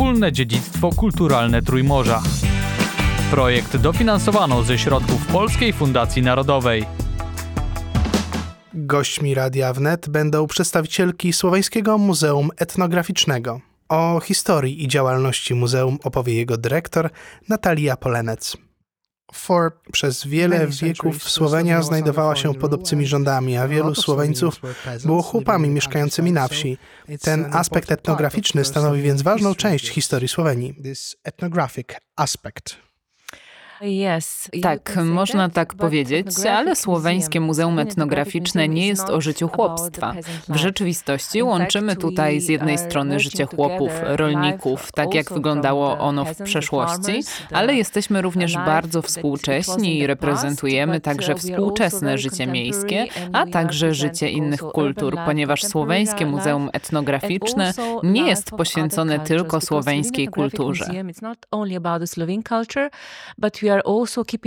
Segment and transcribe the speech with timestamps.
[0.00, 2.22] Wspólne dziedzictwo kulturalne Trójmorza.
[3.30, 6.84] Projekt dofinansowano ze środków Polskiej Fundacji Narodowej.
[8.74, 13.60] Gośćmi Radia Wnet będą przedstawicielki Słoweńskiego Muzeum Etnograficznego.
[13.88, 17.10] O historii i działalności muzeum opowie jego dyrektor
[17.48, 18.56] Natalia Polenec.
[19.92, 24.60] Przez wiele wieków Słowenia znajdowała się pod obcymi rządami, a wielu Słoweńców
[25.04, 26.78] było chłopami mieszkającymi na wsi.
[27.20, 30.74] Ten aspekt etnograficzny stanowi więc ważną część historii Słowenii.
[34.62, 40.14] Tak, można tak powiedzieć, ale Słoweńskie Muzeum Etnograficzne nie jest o życiu chłopstwa.
[40.48, 46.42] W rzeczywistości łączymy tutaj z jednej strony życie chłopów, rolników, tak jak wyglądało ono w
[46.42, 54.30] przeszłości, ale jesteśmy również bardzo współcześni i reprezentujemy także współczesne życie miejskie, a także życie
[54.30, 60.90] innych kultur, ponieważ Słoweńskie Muzeum Etnograficzne nie jest poświęcone tylko słoweńskiej kulturze.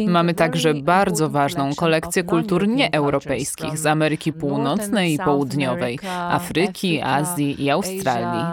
[0.08, 7.70] Mamy także bardzo ważną kolekcję kultur nieeuropejskich z Ameryki Północnej i Południowej, Afryki, Azji i
[7.70, 8.44] Australii.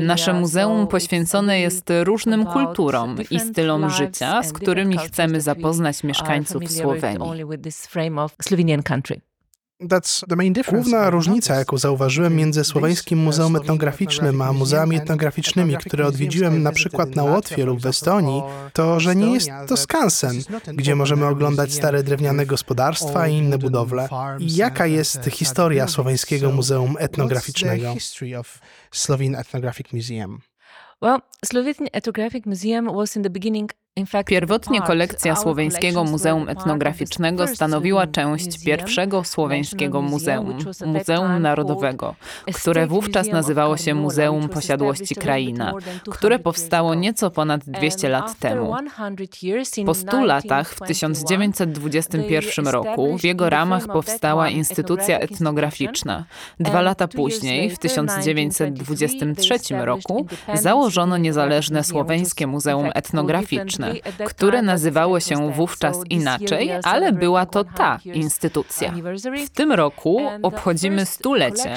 [0.00, 7.44] Nasze muzeum poświęcone jest różnym kulturom i stylom życia, z którymi chcemy zapoznać mieszkańców Słowenii.
[10.68, 17.16] Główna różnica, jaką zauważyłem między Słoweńskim Muzeum Etnograficznym a muzeami etnograficznymi, które odwiedziłem na przykład
[17.16, 20.42] na Łotwie lub w Estonii, to, że nie jest to skansen,
[20.74, 24.08] gdzie możemy oglądać stare drewniane gospodarstwa i inne budowle.
[24.38, 27.94] I jaka jest historia Słoweńskiego Muzeum Etnograficznego?
[28.90, 30.40] Slovene Ethnographic Museum.
[31.02, 33.70] Well, Slovene Ethnographic Museum was in the beginning
[34.26, 42.14] Pierwotnie kolekcja Słoweńskiego Muzeum Etnograficznego stanowiła część pierwszego Słoweńskiego Muzeum, Muzeum Narodowego,
[42.54, 45.72] które wówczas nazywało się Muzeum Posiadłości Kraina,
[46.10, 48.74] które powstało nieco ponad 200 lat temu.
[49.86, 56.24] Po 100 latach, w 1921 roku, w jego ramach powstała instytucja etnograficzna.
[56.60, 63.83] Dwa lata później, w 1923 roku, założono niezależne Słoweńskie Muzeum Etnograficzne
[64.26, 68.92] które nazywało się wówczas inaczej, ale była to ta instytucja.
[69.46, 71.74] W tym roku obchodzimy stulecie.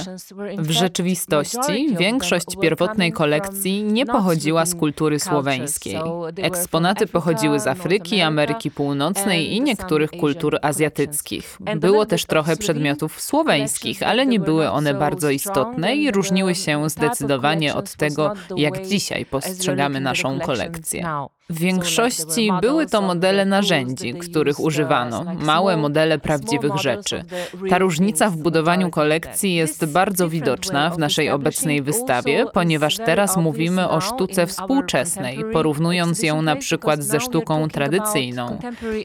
[0.58, 6.00] W rzeczywistości większość pierwotnej kolekcji nie pochodziła z kultury słoweńskiej.
[6.42, 11.58] Eksponaty pochodziły z Afryki, Ameryki Północnej i niektórych kultur azjatyckich.
[11.76, 17.76] Było też trochę przedmiotów słoweńskich, ale nie były one bardzo istotne i różniły się zdecydowanie
[17.76, 21.28] od tego, jak dzisiaj postrzegamy naszą kolekcję.
[21.50, 27.24] W większości były to modele narzędzi, których używano, małe modele prawdziwych rzeczy.
[27.70, 33.90] Ta różnica w budowaniu kolekcji jest bardzo widoczna w naszej obecnej wystawie, ponieważ teraz mówimy
[33.90, 38.60] o sztuce współczesnej, porównując ją na przykład ze sztuką tradycyjną.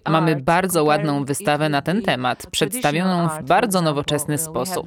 [0.09, 4.87] Mamy bardzo ładną wystawę na ten temat, przedstawioną w bardzo nowoczesny sposób.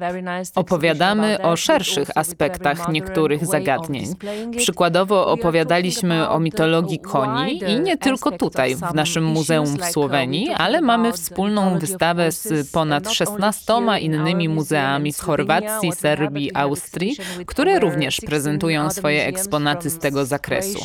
[0.54, 4.14] Opowiadamy o szerszych aspektach niektórych zagadnień.
[4.56, 10.80] Przykładowo opowiadaliśmy o mitologii koni, i nie tylko tutaj, w naszym muzeum w Słowenii, ale
[10.80, 18.90] mamy wspólną wystawę z ponad 16 innymi muzeami z Chorwacji, Serbii, Austrii, które również prezentują
[18.90, 20.78] swoje eksponaty z tego zakresu.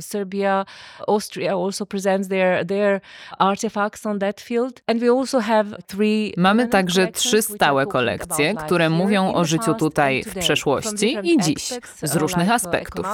[0.00, 0.64] Serbia,
[1.08, 3.00] Austria also presents their, their
[3.38, 4.82] artifacts on that field.
[4.86, 10.24] And we also have three Mamy także trzy stałe kolekcje, które mówią o życiu tutaj
[10.24, 13.06] w przeszłości i dziś, z różnych aspektów,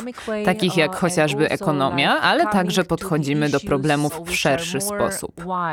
[0.45, 5.33] takich jak chociażby ekonomia, ale także że podchodzimy do problemów w szerszy sposób.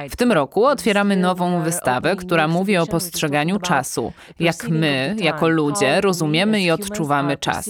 [0.10, 6.02] W tym roku otwieramy nową wystawę, która mówi o postrzeganiu czasu, jak my, jako ludzie,
[6.02, 7.70] rozumiemy i odczuwamy czas.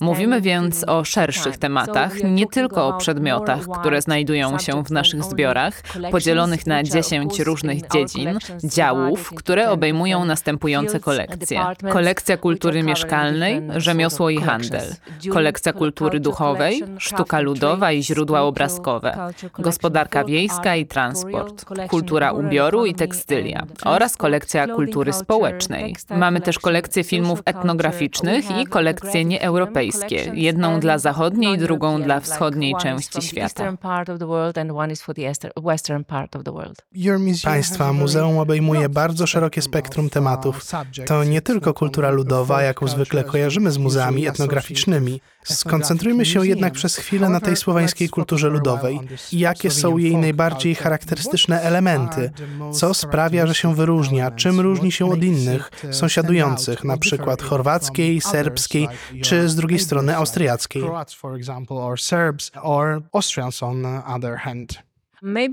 [0.00, 5.82] Mówimy więc o szerszych tematach, nie tylko o przedmiotach, które znajdują się w naszych zbiorach,
[6.10, 11.60] podzielonych na 10 różnych dziedzin, działów, które obejmują następujące kolekcje.
[11.92, 14.94] Kolekcja kultury mieszkalnej, rzemiosło i handel.
[15.32, 18.69] Kolekcja kultury duchowej, sztuka ludowa i źródła obrazowe
[19.58, 25.96] gospodarka wiejska i transport, kultura ubioru i tekstylia oraz kolekcja kultury społecznej.
[26.10, 33.22] Mamy też kolekcję filmów etnograficznych i kolekcje nieeuropejskie, jedną dla zachodniej, drugą dla wschodniej części
[33.22, 33.72] świata.
[37.44, 40.64] Państwa muzeum obejmuje bardzo szerokie spektrum tematów.
[41.06, 45.20] To nie tylko kultura ludowa, jaką zwykle kojarzymy z muzeami etnograficznymi.
[45.44, 49.00] Skoncentrujmy się jednak przez chwilę na tej słoweńskiej kulturze ludowej ludowej
[49.32, 52.30] i jakie są jej najbardziej charakterystyczne elementy,
[52.72, 58.88] co sprawia, że się wyróżnia, czym różni się od innych sąsiadujących, na przykład chorwackiej, serbskiej
[59.22, 60.82] czy z drugiej strony austriackiej.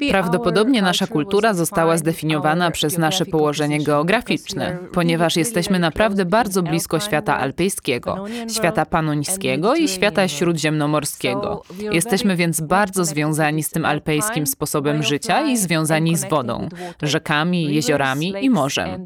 [0.09, 7.37] Prawdopodobnie nasza kultura została zdefiniowana przez nasze położenie geograficzne, ponieważ jesteśmy naprawdę bardzo blisko świata
[7.37, 8.25] alpejskiego,
[8.55, 11.63] świata panońskiego i świata śródziemnomorskiego.
[11.91, 16.69] Jesteśmy więc bardzo związani z tym alpejskim sposobem życia i związani z wodą,
[17.01, 19.05] rzekami, jeziorami i morzem.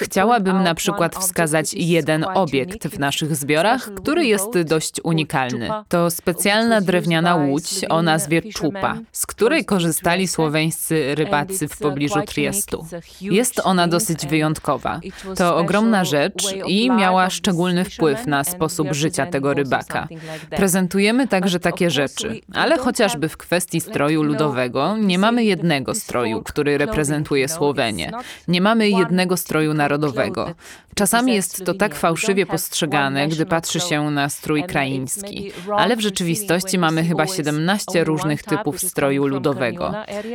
[0.00, 5.70] Chciałabym na przykład wskazać jeden obiekt w naszych zbiorach, który jest dość unikalny.
[5.88, 12.86] To specjalna drewniana łódź o nazwie Czupa z której korzystali słoweńscy rybacy w pobliżu Triestu.
[13.20, 15.00] Jest ona dosyć wyjątkowa.
[15.36, 20.08] To ogromna rzecz i miała szczególny wpływ na sposób życia tego rybaka.
[20.50, 26.78] Prezentujemy także takie rzeczy, ale chociażby w kwestii stroju ludowego nie mamy jednego stroju, który
[26.78, 28.10] reprezentuje Słowenię.
[28.48, 30.54] Nie mamy jednego stroju narodowego.
[30.94, 36.78] Czasami jest to tak fałszywie postrzegane, gdy patrzy się na strój kraiński, ale w rzeczywistości
[36.78, 39.92] mamy chyba 17 różnych typów stroju ludowego.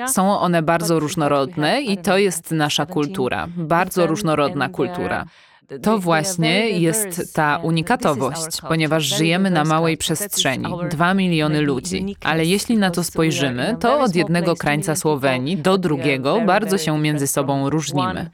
[0.08, 5.26] Są one bardzo różnorodne i to jest nasza kultura, bardzo różnorodna kultura.
[5.82, 12.16] To właśnie jest ta unikatowość, ponieważ żyjemy na małej przestrzeni, dwa miliony ludzi.
[12.24, 17.28] Ale jeśli na to spojrzymy, to od jednego krańca Słowenii do drugiego bardzo się między
[17.28, 18.30] sobą różnimy.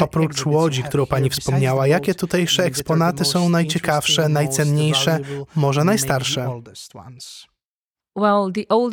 [0.00, 5.20] Oprócz łodzi, którą pani wspomniała, jakie tutejsze eksponaty są najciekawsze, najcenniejsze,
[5.54, 6.60] może najstarsze?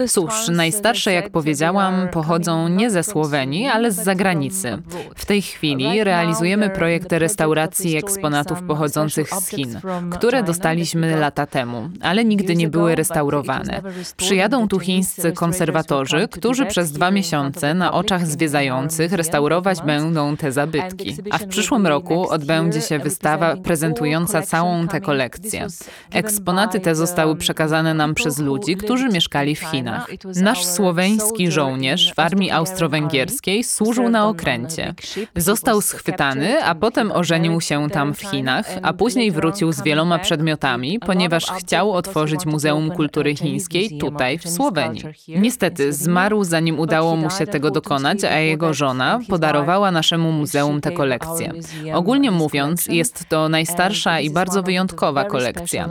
[0.10, 4.77] Cóż, najstarsze, jak powiedziałam, pochodzą nie ze Słowenii, ale z zagranicy.
[5.16, 9.80] W tej chwili realizujemy projekty restauracji eksponatów pochodzących z Chin,
[10.12, 13.81] które dostaliśmy lata temu, ale nigdy nie były restaurowane.
[14.18, 21.18] Przyjadą tu chińscy konserwatorzy, którzy przez dwa miesiące na oczach zwiedzających restaurować będą te zabytki.
[21.31, 25.68] A w przyszłym roku odbędzie się wystawa prezentująca całą tę kolekcję.
[26.12, 30.07] Eksponaty te zostały przekazane nam przez ludzi, którzy mieszkali w Chinach.
[30.35, 34.94] Nasz słoweński żołnierz w armii austro-węgierskiej służył na okręcie.
[35.35, 41.00] Został schwytany, a potem ożenił się tam w Chinach, a później wrócił z wieloma przedmiotami,
[41.00, 45.03] ponieważ chciał otworzyć Muzeum Kultury Chińskiej tutaj, w Słowenii.
[45.27, 50.91] Niestety zmarł, zanim udało mu się tego dokonać, a jego żona podarowała naszemu muzeum tę
[50.91, 51.51] kolekcję.
[51.94, 55.89] Ogólnie mówiąc, jest to najstarsza i bardzo wyjątkowa kolekcja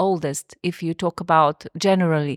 [0.00, 2.29] oldest if you talk about generally.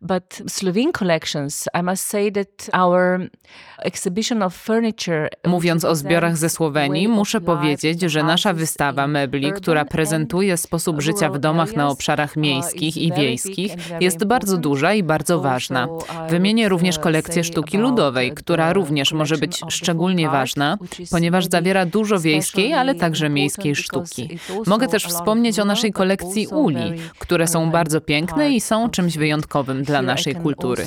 [0.00, 3.30] But Slovene collections, I must say that our
[3.78, 5.28] exhibition of furniture.
[5.46, 11.30] Mówiąc o zbiorach ze Słowenii, muszę powiedzieć, że nasza wystawa mebli, która prezentuje sposób życia
[11.30, 15.88] w domach na obszarach miejskich i wiejskich, jest bardzo duża i bardzo ważna.
[16.28, 20.78] Wymienię również kolekcję sztuki ludowej, która również może być szczególnie ważna,
[21.10, 24.38] ponieważ zawiera dużo wiejskiej, ale także miejskiej sztuki.
[24.66, 29.82] Mogę też wspomnieć o naszej kolekcji uli, które są bardzo piękne i są czymś wyjątkowym
[29.82, 30.84] dla naszej kultury.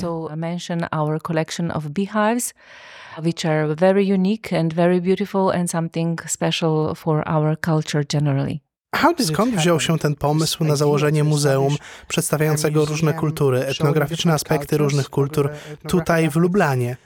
[3.22, 8.60] which are very unique and very beautiful and something special for our culture generally.
[9.18, 11.76] Skąd wziął się ten pomysł na założenie muzeum
[12.08, 15.50] przedstawiającego różne kultury, etnograficzne aspekty różnych kultur
[15.88, 16.96] tutaj w Lublanie?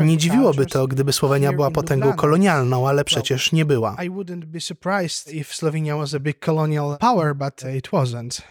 [0.00, 3.96] Nie dziwiłoby to, gdyby Słowenia była potęgą kolonialną, ale przecież nie była.
[4.04, 8.42] I wouldn't be surprised if Slovenia was a big colonial power, but it wasn't.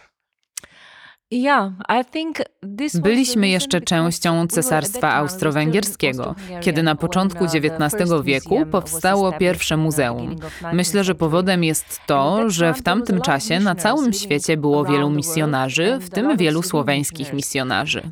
[2.94, 10.36] Byliśmy jeszcze częścią Cesarstwa Austro-Węgierskiego, kiedy na początku XIX wieku powstało pierwsze muzeum.
[10.72, 15.98] Myślę, że powodem jest to, że w tamtym czasie na całym świecie było wielu misjonarzy,
[16.00, 18.02] w tym wielu słoweńskich misjonarzy.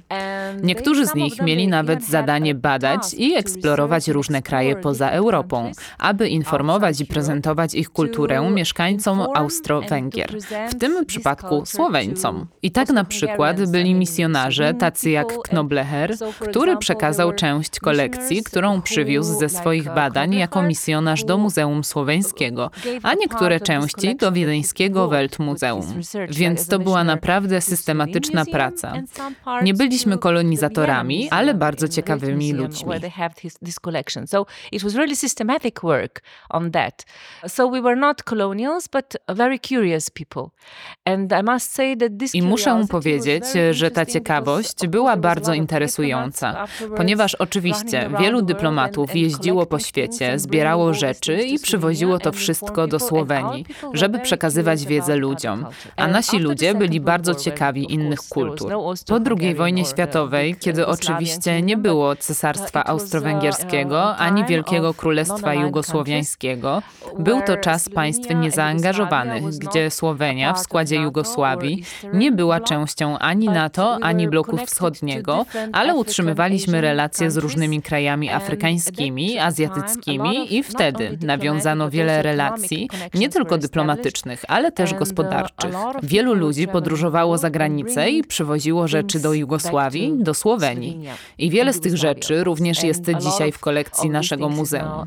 [0.62, 7.00] Niektórzy z nich mieli nawet zadanie badać i eksplorować różne kraje poza Europą, aby informować
[7.00, 10.30] i prezentować ich kulturę mieszkańcom Austro-Węgier,
[10.70, 12.46] w tym przypadku Słoweńcom.
[12.62, 16.15] I tak na przykład byli misjonarze, tacy jak Knobleher,
[16.50, 22.71] który przekazał część kolekcji, którą przywiózł ze swoich badań jako misjonarz do Muzeum Słoweńskiego,
[23.03, 26.00] a niektóre części do wiedeńskiego Weltmuzeum.
[26.29, 28.93] Więc to była naprawdę systematyczna praca.
[29.62, 32.93] Nie byliśmy kolonizatorami, ale bardzo ciekawymi ludźmi.
[34.27, 37.07] So it was really systematic work on that.
[37.47, 40.43] So we were not colonials, but very curious people.
[41.05, 46.67] And I must say that this I muszę powiedzieć, że ta ciekawość była bardzo interesująca,
[46.97, 53.67] ponieważ oczywiście wielu dyplomatów jeździło po świecie, zbierało rzeczy i przywoziło to wszystko do Słowenii,
[53.93, 55.67] żeby przekazywać wiedzę ludziom.
[55.97, 58.73] A nasi ludzie byli bardzo ciekawi innych kultur.
[59.07, 66.83] Po II wojnie światowej, kiedy oczywiście nie było Cesarstwa Austro-Węgierskiego ani Wielkiego Królestwa Jugosłowiańskiego,
[67.19, 72.88] był to czas państw niezaangażowanych, gdzie Słowenia w składzie Jugosławii nie była częścią
[73.18, 81.18] ani NATO, ani bloku wschodniego, ale utrzymywaliśmy relacje z różnymi krajami afrykańskimi, azjatyckimi i wtedy
[81.23, 85.71] nawiązano wiele relacji, nie tylko dyplomatycznych, ale też gospodarczych.
[86.02, 91.00] Wielu ludzi podróżowało za granicę i przywoziło rzeczy do Jugosławii, do Słowenii.
[91.38, 95.04] I wiele z tych rzeczy również jest dzisiaj w kolekcji naszego muzeum.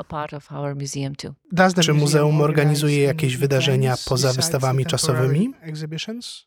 [1.81, 5.53] Czy muzeum organizuje jakieś wydarzenia poza wystawami czasowymi?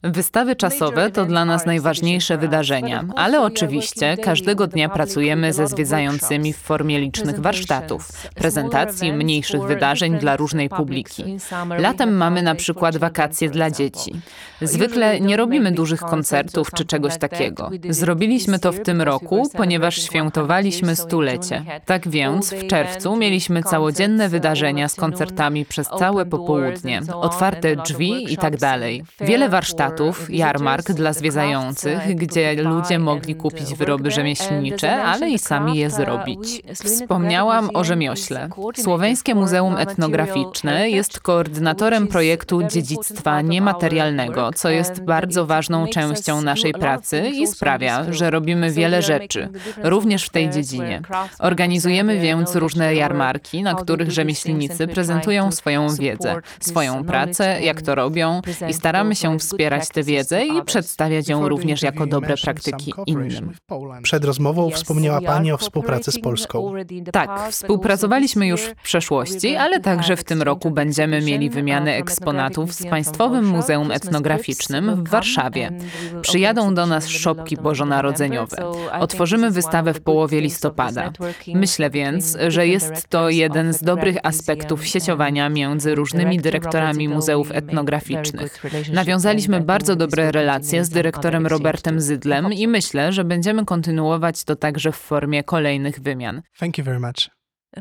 [0.03, 6.57] Wystawy czasowe to dla nas najważniejsze wydarzenia, ale oczywiście każdego dnia pracujemy ze zwiedzającymi w
[6.57, 11.25] formie licznych warsztatów, prezentacji, mniejszych wydarzeń dla różnej publiki.
[11.79, 14.13] Latem mamy na przykład wakacje dla dzieci.
[14.63, 17.71] Zwykle nie robimy dużych koncertów czy czegoś takiego.
[17.89, 21.65] Zrobiliśmy to w tym roku, ponieważ świętowaliśmy stulecie.
[21.85, 28.37] Tak więc w czerwcu mieliśmy całodzienne wydarzenia z koncertami przez całe popołudnie, otwarte drzwi i
[28.37, 29.05] tak dalej.
[29.21, 35.91] Wiele warsztatów, jarmark dla zwiedzających, gdzie ludzie mogli kupić wyroby rzemieślnicze, ale i sami je
[35.91, 36.63] zrobić.
[36.75, 38.49] Wspomniałam o rzemiośle.
[38.77, 47.29] Słoweńskie Muzeum Etnograficzne jest koordynatorem projektu dziedzictwa niematerialnego, co jest bardzo ważną częścią naszej pracy
[47.29, 49.49] i sprawia, że robimy wiele rzeczy,
[49.83, 51.01] również w tej dziedzinie.
[51.39, 58.41] Organizujemy więc różne jarmarki, na których rzemieślnicy prezentują swoją wiedzę, swoją pracę, jak to robią
[58.69, 60.63] i staramy się wspierać tę wiedzę i
[60.95, 63.53] przedstawiać ją również jako dobre praktyki innym.
[64.03, 66.73] Przed rozmową wspomniała Pani o współpracy z Polską.
[67.13, 72.87] Tak, współpracowaliśmy już w przeszłości, ale także w tym roku będziemy mieli wymianę eksponatów z
[72.87, 75.71] Państwowym Muzeum Etnograficznym w Warszawie.
[76.23, 78.57] Przyjadą do nas szopki bożonarodzeniowe.
[79.01, 81.13] Otworzymy wystawę w połowie listopada.
[81.55, 88.65] Myślę więc, że jest to jeden z dobrych aspektów sieciowania między różnymi dyrektorami muzeów etnograficznych.
[88.93, 94.93] Nawiązaliśmy bardzo dobre relacje z dyrektorem Robertem Zydlem i myślę, że będziemy kontynuować to także
[94.93, 96.43] w formie kolejnych wymian.
[96.59, 97.31] Thank you very much.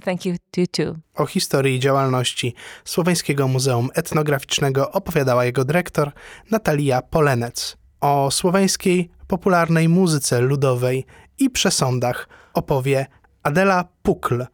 [0.01, 0.95] Thank you, you too.
[1.15, 2.53] O historii działalności
[2.85, 6.11] Słoweńskiego Muzeum Etnograficznego opowiadała jego dyrektor
[6.51, 7.77] Natalia Polenec.
[8.01, 11.05] O słoweńskiej popularnej muzyce ludowej
[11.39, 13.05] i przesądach opowie
[13.43, 14.45] Adela Pukl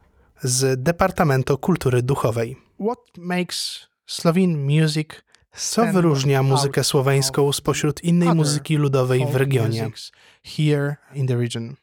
[0.43, 2.57] z Departamentu Kultury Duchowej.
[2.79, 5.09] What makes Slovene music
[5.55, 9.91] co wyróżnia muzykę słoweńską spośród innej muzyki ludowej w regionie?
[10.43, 11.75] Here in the region.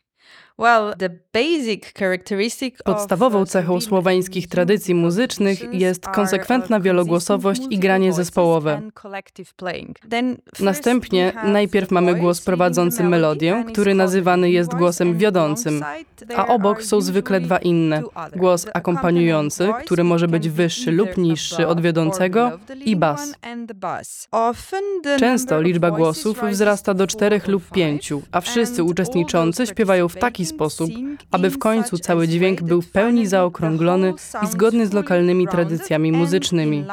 [2.84, 8.82] Podstawową cechą słoweńskich tradycji muzycznych jest konsekwentna wielogłosowość i granie zespołowe.
[10.60, 15.84] Następnie najpierw mamy głos prowadzący melodię, który nazywany jest głosem wiodącym,
[16.36, 18.02] a obok są zwykle dwa inne.
[18.36, 23.34] Głos akompaniujący, który może być wyższy lub niższy od wiodącego i bas.
[25.18, 30.90] Często liczba głosów wzrasta do czterech lub pięciu, a wszyscy uczestniczący śpiewają w taki sposób,
[31.30, 36.84] aby w końcu cały dźwięk był w pełni zaokrąglony i zgodny z lokalnymi tradycjami muzycznymi.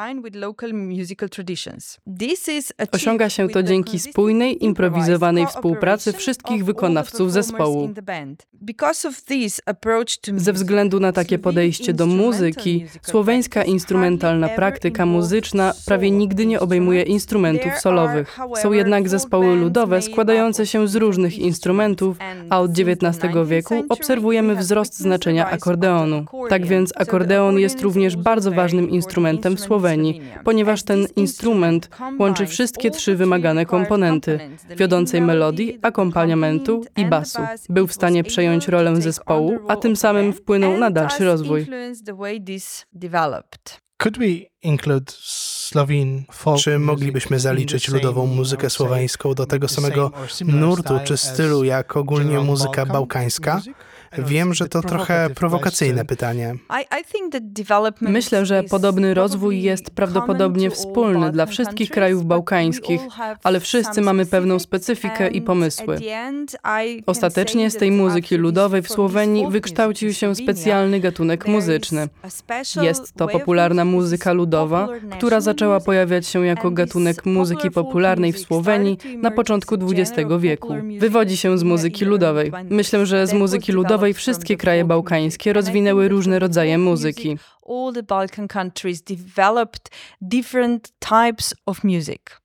[2.91, 7.89] Osiąga się to dzięki spójnej, improwizowanej współpracy wszystkich wykonawców zespołu.
[10.36, 17.01] Ze względu na takie podejście do muzyki, słoweńska instrumentalna praktyka muzyczna prawie nigdy nie obejmuje
[17.03, 18.39] instrumentów solowych.
[18.62, 22.17] Są jednak zespoły ludowe składające się z różnych instrumentów,
[22.50, 26.26] a od XIX wieku obserwujemy wzrost znaczenia akordeonu.
[26.50, 32.92] Tak więc akordeon jest również bardzo ważnym instrumentem w Słowenii, ponieważ ten instrument łączy wszystkie
[32.92, 34.40] trzy wymagane komponenty
[34.78, 37.42] wiodącej melodii, akompaniamentu i basu.
[37.70, 41.68] Był w stanie przejąć rolę zespołu, a tym samym wpłynął na dalszy rozwój.
[43.98, 45.14] Could we include
[45.74, 46.22] Slovene
[46.60, 50.12] Czy moglibyśmy zaliczyć ludową muzykę słoweńską do tego samego
[50.46, 53.62] nurtu czy stylu jak ogólnie muzyka bałkańska?
[54.17, 56.55] Wiem, że to trochę prowokacyjne pytanie.
[58.01, 63.01] Myślę, że podobny rozwój jest prawdopodobnie wspólny dla wszystkich krajów bałkańskich,
[63.43, 66.00] ale wszyscy mamy pewną specyfikę i pomysły.
[67.05, 72.08] Ostatecznie z tej muzyki ludowej w Słowenii wykształcił się specjalny gatunek muzyczny.
[72.82, 78.98] Jest to popularna muzyka ludowa, która zaczęła pojawiać się jako gatunek muzyki popularnej w Słowenii
[79.22, 80.75] na początku XX wieku.
[81.00, 82.51] Wywodzi się z muzyki ludowej.
[82.70, 87.38] Myślę, że z muzyki ludowej wszystkie kraje bałkańskie rozwinęły różne rodzaje muzyki.
[87.69, 89.91] All the Balkan countries developed
[90.22, 92.43] different types of music.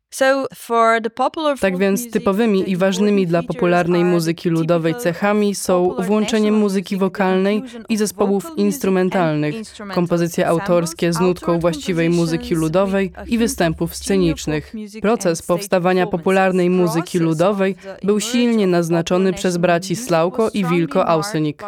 [1.60, 7.96] Tak więc typowymi i ważnymi dla popularnej muzyki ludowej cechami są włączenie muzyki wokalnej i
[7.96, 9.54] zespołów instrumentalnych,
[9.94, 14.74] kompozycje autorskie z nutką właściwej muzyki ludowej i występów scenicznych.
[15.02, 21.62] Proces powstawania popularnej muzyki ludowej był silnie naznaczony przez braci Slauko i Wilko Ausenik.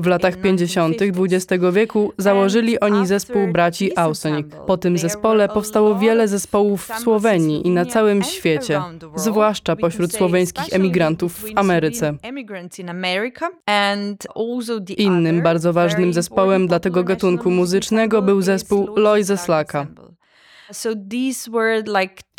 [0.00, 0.96] W latach 50.
[1.20, 4.46] XX wieku założyli oni zespół braci Ausenik.
[4.66, 8.82] Po tym zespole powstało wiele zespołów w Słowenii i na całym świecie,
[9.16, 12.14] zwłaszcza pośród słoweńskich emigrantów w Ameryce.
[14.96, 19.86] Innym bardzo ważnym zespołem dla tego gatunku muzycznego był zespół Loise Slaka.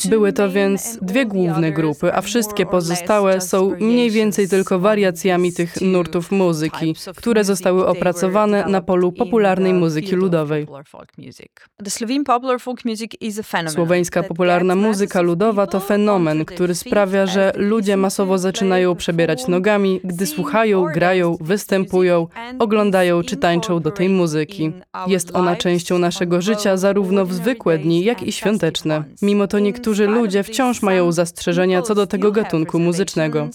[0.07, 5.81] Były to więc dwie główne grupy, a wszystkie pozostałe są mniej więcej tylko wariacjami tych
[5.81, 10.67] nurtów muzyki, które zostały opracowane na polu popularnej muzyki ludowej.
[13.67, 20.25] Słoweńska popularna muzyka ludowa to fenomen, który sprawia, że ludzie masowo zaczynają przebierać nogami, gdy
[20.25, 22.27] słuchają, grają, występują,
[22.59, 24.71] oglądają czy tańczą do tej muzyki.
[25.07, 29.03] Jest ona częścią naszego życia zarówno w zwykłe dni, jak i świąteczne.
[29.21, 33.49] Mimo to niektórzy ludzie wciąż mają zastrzeżenia co do tego gatunku muzycznego.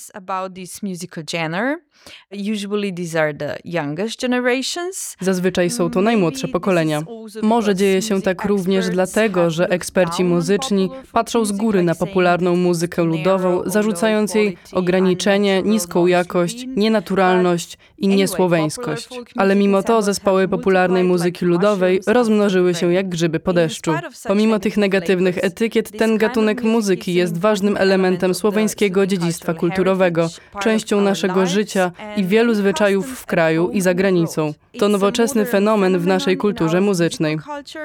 [5.20, 7.02] Zazwyczaj są to najmłodsze pokolenia.
[7.42, 13.04] Może dzieje się tak również dlatego, że eksperci muzyczni patrzą z góry na popularną muzykę
[13.04, 19.08] ludową, zarzucając jej ograniczenie, niską jakość, nienaturalność i niesłoweńskość.
[19.37, 23.92] Ale mimo to zespoły popularnej muzyki ludowej rozmnożyły się jak grzyby po deszczu.
[24.28, 30.28] Pomimo tych negatywnych etykiet, ten gatunek muzyki jest ważnym elementem słoweńskiego dziedzictwa kulturowego,
[30.61, 34.54] częścią naszego życia i wielu zwyczajów w kraju i za granicą.
[34.78, 37.38] To nowoczesny fenomen w naszej kulturze muzycznej.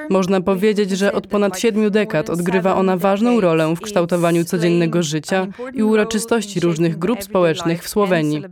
[0.09, 5.47] Można powiedzieć, że od ponad siedmiu dekad odgrywa ona ważną rolę w kształtowaniu codziennego życia
[5.73, 8.43] i uroczystości różnych grup społecznych w Słowenii.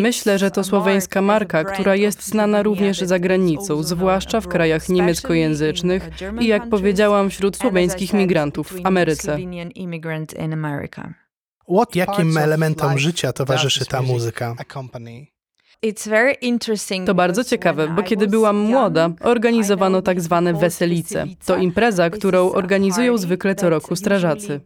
[0.00, 6.10] Myślę, że to słoweńska marka, która jest znana również za granicą, zwłaszcza w krajach niemieckojęzycznych
[6.40, 9.38] i jak powiedziałam, wśród słoweńskich migrantów w Ameryce.
[11.94, 14.56] Jakim elementom życia towarzyszy ta muzyka?
[17.06, 21.26] To bardzo ciekawe, bo kiedy byłam młoda, organizowano tak zwane weselice.
[21.46, 24.60] To impreza, którą organizują zwykle co roku strażacy.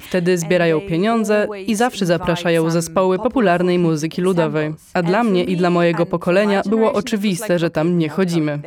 [0.00, 4.74] Wtedy zbierają pieniądze i zawsze zapraszają zespoły popularnej muzyki ludowej.
[4.94, 8.60] A dla mnie i dla mojego pokolenia było oczywiste, że tam nie chodzimy.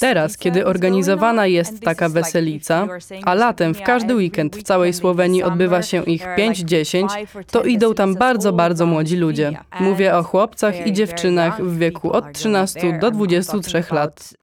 [0.00, 2.86] Teraz, kiedy organizowana jest taka weselica,
[3.24, 7.06] a latem w każdy weekend w całej Słowenii odbywa się ich 5-10,
[7.50, 9.58] to idą tam bardzo, bardzo młodzi ludzie.
[9.80, 14.34] Mówię o chłopcach i dziewczynach w wieku od 13 do 23 lat.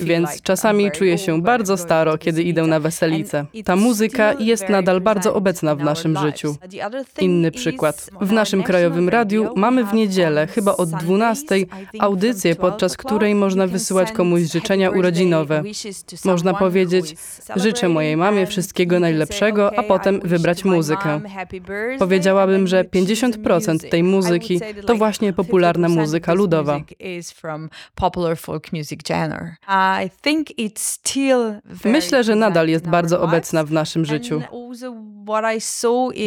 [0.00, 3.46] Więc czasami czuję się bardzo staro, kiedy idę na weselicę.
[3.64, 6.56] Ta muzyka jest nadal bardzo obecna w naszym życiu.
[7.20, 8.10] Inny przykład.
[8.20, 11.56] W naszym krajowym radiu mamy w niedzielę, chyba od 12,
[11.98, 15.62] audycję, podczas której można wysyłać komuś życzenia urodzinowe.
[16.24, 17.16] Można powiedzieć,
[17.56, 21.20] życzę mojej mamie wszystkiego najlepszego, a potem wybrać muzykę.
[21.98, 26.80] Powiedziałabym, że 50% tej muzyki to właśnie popularna muzyka ludowa.
[31.84, 34.42] Myślę, że nadal jest bardzo obecna w naszym życiu.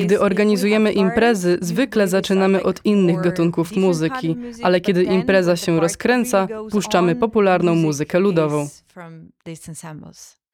[0.03, 7.15] Gdy organizujemy imprezy, zwykle zaczynamy od innych gatunków muzyki, ale kiedy impreza się rozkręca, puszczamy
[7.15, 8.67] popularną muzykę ludową.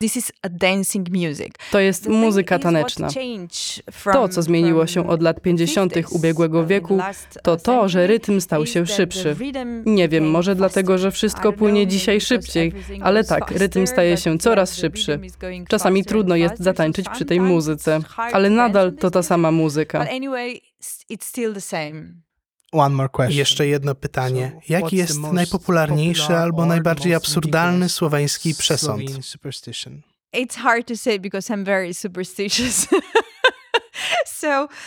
[0.02, 1.54] This is a dancing music.
[1.72, 3.08] To jest muzyka taneczna.
[4.14, 5.94] To, co zmieniło się od lat 50.
[5.94, 7.00] 50s, ubiegłego wieku,
[7.44, 9.36] to to, że rytm stał się szybszy.
[9.86, 14.76] Nie wiem, może dlatego, że wszystko płynie dzisiaj szybciej, ale tak, rytm staje się coraz
[14.76, 15.20] szybszy.
[15.68, 20.06] Czasami trudno jest zatańczyć przy tej muzyce, ale nadal to ta sama muzyka.
[22.72, 23.38] One more question.
[23.38, 24.62] Jeszcze jedno pytanie.
[24.70, 29.04] Jaki jest najpopularniejszy albo najbardziej absurdalny słoweński przesąd?
[30.34, 32.88] It's hard to say because I'm very superstitious.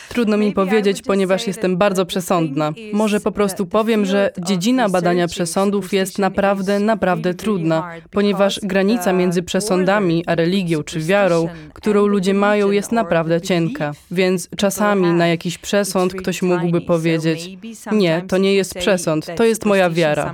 [0.09, 2.73] Trudno mi powiedzieć, ponieważ jestem bardzo przesądna.
[2.93, 9.43] Może po prostu powiem, że dziedzina badania przesądów jest naprawdę, naprawdę trudna, ponieważ granica między
[9.43, 13.91] przesądami a religią czy wiarą, którą ludzie mają, jest naprawdę cienka.
[14.11, 17.49] Więc czasami na jakiś przesąd ktoś mógłby powiedzieć:
[17.91, 20.25] Nie, to nie jest przesąd, to jest moja wiara.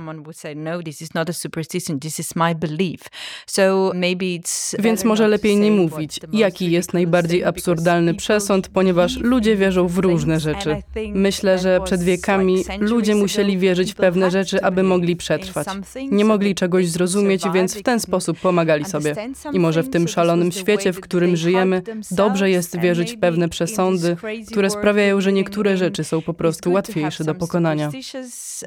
[4.76, 9.88] no, Więc może lepiej nie mówić, jaki jest najbardziej absurdalny przesąd, ponieważ believe ludzie wierzą
[9.88, 10.76] w różne rzeczy.
[11.14, 15.66] Myślę, że przed wiekami ludzie musieli wierzyć w pewne rzeczy, aby mogli przetrwać.
[16.10, 19.14] Nie mogli czegoś zrozumieć, więc w ten sposób pomagali sobie.
[19.52, 24.16] I może w tym szalonym świecie, w którym żyjemy, dobrze jest wierzyć w pewne przesądy,
[24.50, 27.90] które sprawiają, że niektóre rzeczy są po prostu łatwiejsze do pokonania.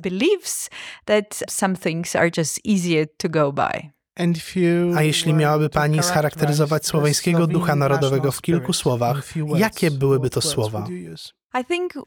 [0.03, 0.69] beliefs
[1.05, 3.94] that some things are just easier to go by.
[4.95, 10.87] A jeśli miałaby Pani scharakteryzować słoweńskiego ducha narodowego w kilku słowach, jakie byłyby to słowa?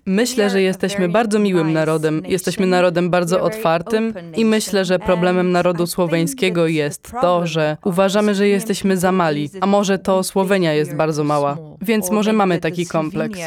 [0.06, 2.22] Myślę, że jesteśmy bardzo miłym narodem.
[2.26, 8.48] Jesteśmy narodem bardzo otwartym i myślę, że problemem narodu słoweńskiego jest to, że uważamy, że
[8.48, 11.56] jesteśmy za mali, a może to we Słowenia jest bardzo mała.
[11.80, 13.38] Więc może mamy taki kompleks.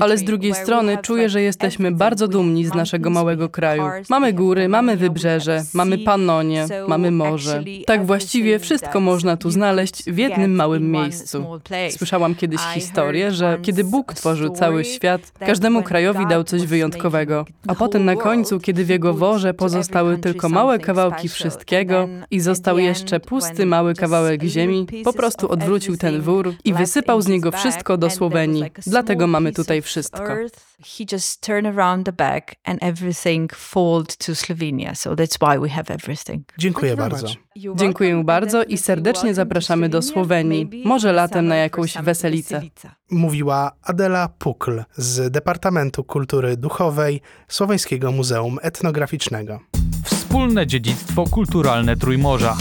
[0.00, 3.82] Ale z drugiej strony czuję, że jesteśmy bardzo dumni z naszego małego kraju.
[4.10, 5.98] Mamy góry, mamy wybrzeże, mamy.
[5.98, 7.62] Panonie, mamy morze.
[7.86, 11.46] Tak właściwie wszystko można tu znaleźć w jednym małym miejscu.
[11.90, 17.46] Słyszałam kiedyś historię, że kiedy Bóg tworzył cały świat, każdemu krajowi dał coś wyjątkowego.
[17.66, 22.78] A potem na końcu, kiedy w jego worze pozostały tylko małe kawałki wszystkiego i został
[22.78, 27.96] jeszcze pusty mały kawałek ziemi, po prostu odwrócił ten wór i wysypał z niego wszystko
[27.96, 28.64] do Słowenii.
[28.86, 30.36] Dlatego mamy tutaj wszystko.
[30.84, 33.50] He just turned around the bag and everything
[34.18, 34.94] to Slovenia.
[34.94, 36.42] So that's why we have everything.
[36.58, 37.26] Dziękuję bardzo.
[37.74, 42.62] Dziękuję bardzo i serdecznie zapraszamy do Słowenii, może latem na jakąś weselicę.
[43.10, 49.60] Mówiła Adela Pukl z Departamentu Kultury Duchowej Słoweńskiego Muzeum Etnograficznego.
[50.04, 52.56] Wspólne dziedzictwo kulturalne Trójmorza.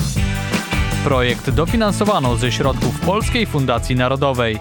[1.04, 4.60] Projekt dofinansowano ze środków Polskiej Fundacji Narodowej.